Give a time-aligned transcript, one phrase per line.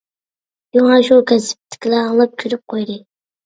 [0.77, 3.01] شۇڭا شۇ كەسىپتىكىلەر ئاڭلاپ كۈلۈپ قويدى.